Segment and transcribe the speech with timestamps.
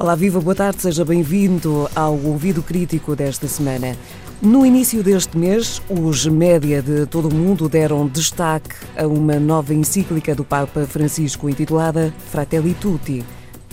[0.00, 3.96] Olá, viva, boa tarde, seja bem-vindo ao Ouvido Crítico desta semana.
[4.40, 9.74] No início deste mês, os média de todo o mundo deram destaque a uma nova
[9.74, 13.24] encíclica do Papa Francisco intitulada Fratelli Tutti,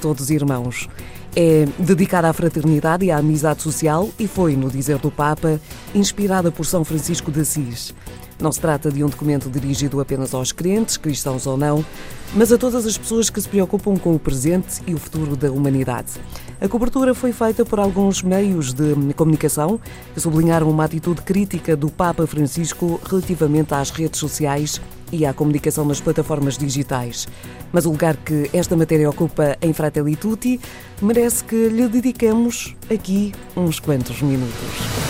[0.01, 0.89] Todos Irmãos.
[1.35, 5.61] É dedicada à fraternidade e à amizade social e foi, no dizer do Papa,
[5.93, 7.93] inspirada por São Francisco de Assis.
[8.39, 11.85] Não se trata de um documento dirigido apenas aos crentes, cristãos ou não,
[12.33, 15.51] mas a todas as pessoas que se preocupam com o presente e o futuro da
[15.51, 16.13] humanidade.
[16.59, 19.79] A cobertura foi feita por alguns meios de comunicação
[20.13, 25.85] que sublinharam uma atitude crítica do Papa Francisco relativamente às redes sociais e à comunicação
[25.85, 27.27] nas plataformas digitais.
[27.71, 30.59] Mas o lugar que esta matéria ocupa em Fratelli Tutti
[31.01, 35.04] merece que lhe dediquemos aqui uns quantos minutos.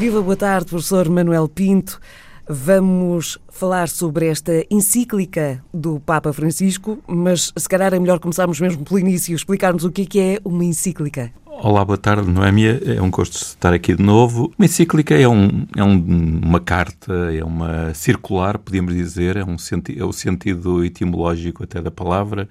[0.00, 2.00] Viva, boa tarde, professor Manuel Pinto.
[2.48, 8.82] Vamos falar sobre esta encíclica do Papa Francisco, mas se calhar é melhor começarmos mesmo
[8.82, 11.30] pelo início, explicarmos o que é, é uma encíclica.
[11.62, 12.80] Olá, boa tarde, Noémia.
[12.86, 14.50] É um gosto estar aqui de novo.
[14.56, 19.58] Uma encíclica é, um, é um, uma carta, é uma circular, podíamos dizer, é, um
[19.58, 22.48] senti é o sentido etimológico até da palavra,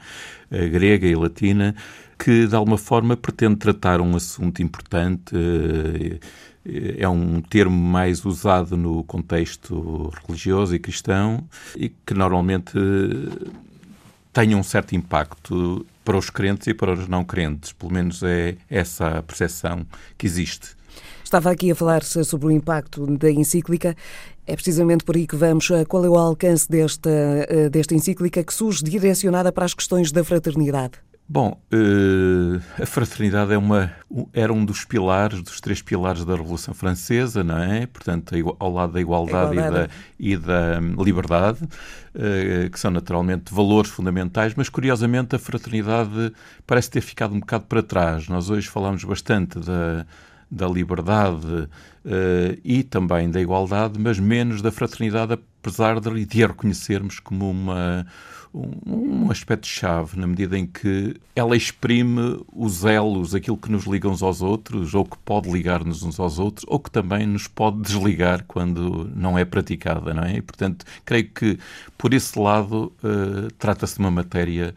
[0.52, 1.74] eh, grega e latina,
[2.20, 5.36] que de alguma forma pretende tratar um assunto importante.
[5.36, 6.20] Eh,
[7.00, 11.44] é um termo mais usado no contexto religioso e cristão
[11.76, 12.78] e que normalmente
[14.34, 17.72] tem um certo impacto para os crentes e para os não crentes.
[17.72, 19.86] Pelo menos é essa a percepção
[20.18, 20.78] que existe.
[21.24, 23.96] Estava aqui a falar sobre o impacto da encíclica.
[24.48, 25.70] É precisamente por aí que vamos.
[25.88, 27.10] Qual é o alcance desta,
[27.48, 30.94] eh, desta encíclica que surge direcionada para as questões da fraternidade?
[31.32, 33.92] Bom, uh, a fraternidade é uma,
[34.34, 37.86] era um dos pilares, dos três pilares da Revolução Francesa, não é?
[37.86, 39.94] Portanto, ao lado da igualdade, igualdade.
[40.18, 45.40] E, da, e da hum, liberdade, uh, que são naturalmente valores fundamentais, mas curiosamente a
[45.40, 46.34] fraternidade
[46.66, 48.28] parece ter ficado um bocado para trás.
[48.28, 50.08] Nós hoje falamos bastante da,
[50.50, 56.48] da liberdade uh, e também da igualdade, mas menos da fraternidade, apesar de, de a
[56.48, 58.06] reconhecermos como uma
[58.54, 64.10] um, um aspecto-chave na medida em que ela exprime os elos, aquilo que nos liga
[64.10, 67.82] uns aos outros, ou que pode ligar-nos uns aos outros, ou que também nos pode
[67.82, 70.38] desligar quando não é praticada, não é?
[70.38, 71.60] E, portanto, creio que
[71.98, 74.74] por esse lado uh, trata-se de uma matéria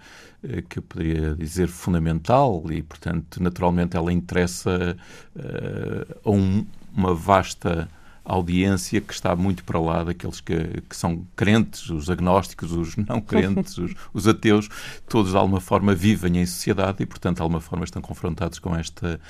[0.68, 4.96] que eu poderia dizer fundamental e, portanto, naturalmente ela interessa
[5.36, 7.88] uh, a um, uma vasta
[8.24, 13.20] audiência que está muito para lá daqueles que, que são crentes, os agnósticos, os não
[13.22, 14.68] crentes, os, os, ateus,
[15.08, 18.74] todos de alguma forma vivem em sociedade e, portanto, de alguma forma estão confrontados com
[18.76, 19.20] esta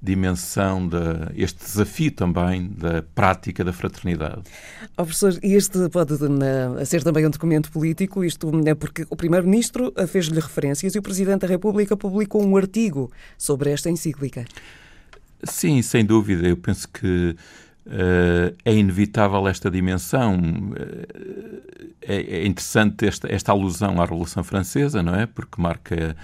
[0.00, 0.96] dimensão, de,
[1.34, 4.42] este desafio também da prática da fraternidade.
[4.96, 6.14] Oh, professor, e este pode
[6.86, 11.40] ser também um documento político, isto é porque o Primeiro-Ministro fez-lhe referências e o Presidente
[11.40, 14.44] da República publicou um artigo sobre esta encíclica.
[15.42, 16.46] Sim, sem dúvida.
[16.46, 17.36] Eu penso que
[18.64, 20.38] é inevitável esta dimensão.
[22.08, 25.26] Uh, é, é, interessante esta, esta, alusão à Revolução Francesa, não é?
[25.26, 26.16] Porque marca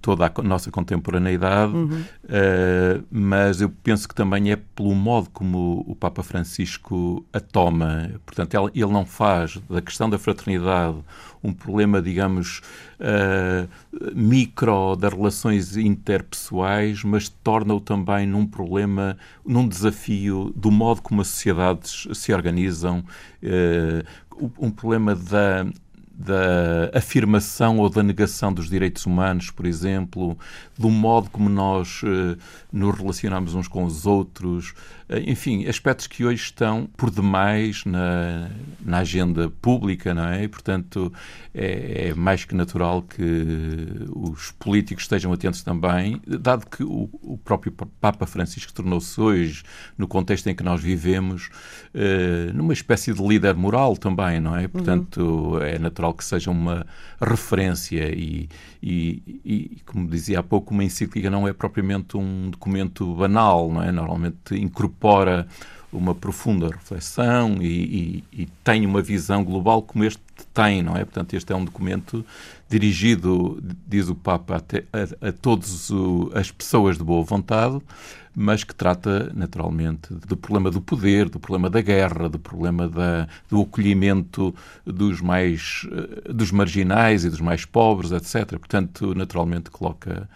[0.00, 2.00] toda a nossa contemporaneidade, uhum.
[2.24, 8.10] uh, mas eu penso que também é pelo modo como o Papa Francisco a toma.
[8.26, 10.98] Portanto, ele, ele não faz da questão da fraternidade
[11.42, 12.60] um problema, digamos,
[13.00, 13.68] uh,
[14.14, 21.28] micro das relações interpessoais, mas torna-o também num problema, num desafio do modo como as
[21.28, 23.00] sociedades se organizam,
[23.42, 25.66] uh, um problema da
[26.22, 30.38] da afirmação ou da negação dos direitos humanos, por exemplo,
[30.78, 32.38] do modo como nós uh,
[32.72, 34.70] nos relacionamos uns com os outros,
[35.08, 38.50] uh, enfim, aspectos que hoje estão por demais na,
[38.80, 40.44] na agenda pública, não é?
[40.44, 41.12] E, portanto,
[41.54, 47.38] é, é, mais que natural que os políticos estejam atentos também, dado que o, o
[47.38, 49.62] próprio Papa Francisco tornou-se hoje,
[49.98, 51.50] no contexto em que nós vivemos,
[51.94, 54.68] uh, numa espécie de líder moral também, não é?
[54.68, 55.62] Portanto, uhum.
[55.62, 56.86] é natural que seja uma
[57.20, 58.48] referência e,
[58.82, 63.82] e, e, como dizia há pouco, uma encíclica não é propriamente um documento banal, não
[63.82, 63.92] é?
[63.92, 65.46] Normalmente incorpora
[65.92, 70.22] uma profunda reflexão e, e, e, tem uma visão global como este
[70.54, 71.04] tem, não é?
[71.04, 72.24] Portanto, este é um documento
[72.68, 75.90] dirigido, diz o Papa, a, a, a todas
[76.34, 77.78] as pessoas de boa vontade,
[78.34, 83.28] mas que trata naturalmente do problema do poder, do problema da guerra, do problema da,
[83.48, 84.54] do acolhimento
[84.86, 88.58] dos mais eh, dos marginais e dos mais pobres, etc.
[88.58, 90.28] Portanto, naturalmente coloca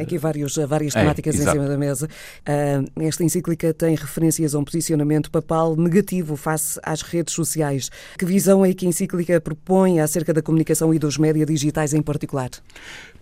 [0.00, 2.06] Aqui vários, várias é, temáticas é, em cima da mesa.
[2.06, 7.90] Uh, esta encíclica tem referências a um posicionamento papal negativo face às redes sociais.
[8.18, 12.02] Que visão é que a encíclica propõe acerca da comunicação e dos médias digitais em
[12.02, 12.50] particular?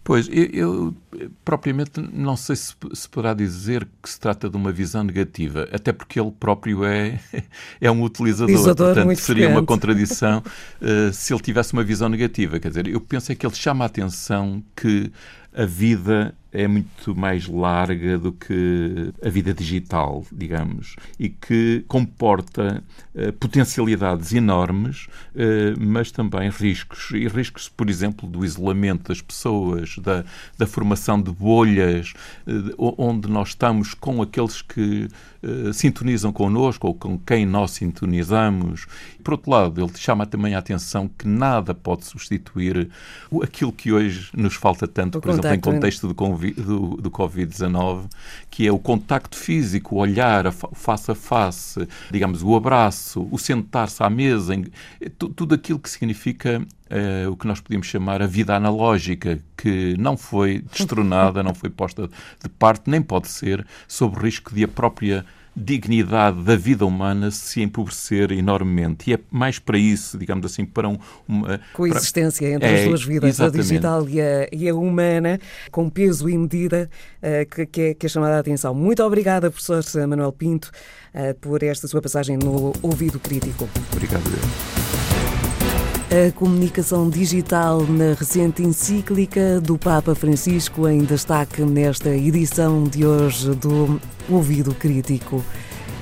[0.02, 0.94] Pois, eu, eu,
[1.44, 5.92] propriamente não sei se, se poderá dizer que se trata de uma visão negativa, até
[5.92, 7.20] porque ele próprio é,
[7.80, 12.58] é um utilizador, utilizador portanto seria uma contradição uh, se ele tivesse uma visão negativa.
[12.58, 15.12] Quer dizer, eu penso é que ele chama a atenção que
[15.52, 22.82] a vida é muito mais larga do que a vida digital, digamos, e que comporta
[23.14, 27.10] uh, potencialidades enormes, uh, mas também riscos.
[27.12, 30.24] E riscos, por exemplo, do isolamento das pessoas, da,
[30.58, 32.14] da formação de bolhas,
[32.46, 35.08] uh, onde nós estamos com aqueles que
[35.72, 38.86] sintonizam connosco ou com quem nós sintonizamos.
[39.24, 42.90] Por outro lado, ele chama também a atenção que nada pode substituir
[43.42, 47.10] aquilo que hoje nos falta tanto, o por exemplo, em contexto de convívio do, do
[47.10, 48.08] Covid-19,
[48.50, 54.02] que é o contacto físico, o olhar face a face, digamos, o abraço, o sentar-se
[54.02, 54.66] à mesa, em,
[55.18, 60.16] tudo aquilo que significa eh, o que nós podíamos chamar a vida analógica, que não
[60.16, 62.08] foi destronada, não foi posta
[62.42, 65.24] de parte, nem pode ser, sob risco de a própria
[65.54, 69.10] dignidade da vida humana se empobrecer enormemente.
[69.10, 71.60] E é mais para isso, digamos assim, para um, uma...
[71.72, 72.56] Coexistência para...
[72.56, 73.58] entre é, as duas vidas, exatamente.
[73.58, 76.88] a digital e a, e a, humana, com peso e medida,
[77.22, 78.74] uh, que, que, é, que é chamada a atenção.
[78.74, 80.70] Muito obrigada, professor Manuel Pinto,
[81.14, 83.68] uh, por esta sua passagem no Ouvido Crítico.
[83.92, 84.79] Obrigado.
[86.12, 93.54] A comunicação digital na recente encíclica do Papa Francisco em destaque nesta edição de hoje
[93.54, 95.40] do Ouvido Crítico.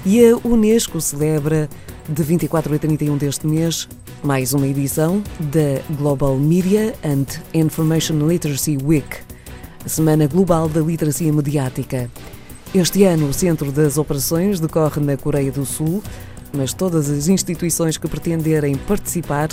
[0.06, 1.69] E a Unesco celebra
[2.08, 3.87] de 24 a 31 deste mês
[4.22, 9.14] mais uma edição da Global Media and Information Literacy Week,
[9.84, 12.11] a Semana Global da Literacia Mediática.
[12.75, 16.02] Este ano, o centro das operações decorre na Coreia do Sul,
[16.50, 19.50] mas todas as instituições que pretenderem participar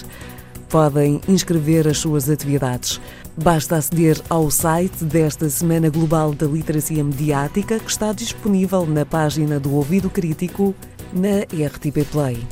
[0.75, 2.99] podem inscrever as suas atividades.
[3.41, 9.57] Basta aceder ao site desta Semana Global da Literacia Mediática, que está disponível na página
[9.57, 10.75] do Ouvido Crítico
[11.13, 12.45] na RTP Play.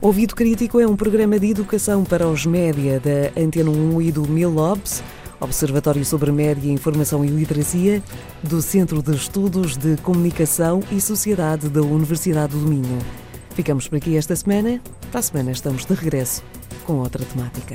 [0.00, 4.26] Ouvido Crítico é um programa de educação para os média da Antena 1 e do
[4.26, 5.02] Milobs,
[5.38, 8.02] Observatório sobre Média, Informação e Literacia,
[8.42, 13.00] do Centro de Estudos de Comunicação e Sociedade da Universidade do Minho.
[13.50, 14.80] Ficamos por aqui esta semana.
[15.10, 16.42] Para a semana estamos de regresso
[16.84, 17.74] com outra temática.